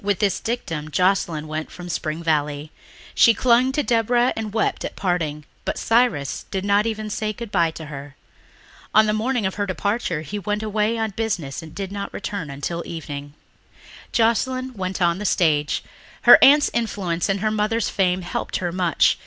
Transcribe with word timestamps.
With 0.00 0.20
this 0.20 0.38
dictum 0.38 0.88
Joscelyn 0.92 1.48
went 1.48 1.68
from 1.68 1.88
Spring 1.88 2.22
Valley. 2.22 2.70
She 3.12 3.34
clung 3.34 3.72
to 3.72 3.82
Deborah 3.82 4.32
and 4.36 4.54
wept 4.54 4.84
at 4.84 4.94
parting, 4.94 5.46
but 5.64 5.78
Cyrus 5.80 6.46
did 6.52 6.64
not 6.64 6.86
even 6.86 7.10
say 7.10 7.32
goodbye 7.32 7.72
to 7.72 7.86
her. 7.86 8.14
On 8.94 9.06
the 9.06 9.12
morning 9.12 9.44
of 9.46 9.56
her 9.56 9.66
departure 9.66 10.20
he 10.20 10.38
went 10.38 10.62
away 10.62 10.96
on 10.96 11.10
business 11.10 11.60
and 11.60 11.74
did 11.74 11.90
not 11.90 12.14
return 12.14 12.50
until 12.50 12.84
evening. 12.86 13.34
Joscelyn 14.12 14.74
went 14.74 15.02
on 15.02 15.18
the 15.18 15.26
stage. 15.26 15.82
Her 16.22 16.38
aunt's 16.40 16.70
influence 16.72 17.28
and 17.28 17.40
her 17.40 17.50
mother's 17.50 17.88
fame 17.88 18.22
helped 18.22 18.58
her 18.58 18.70
much. 18.70 19.18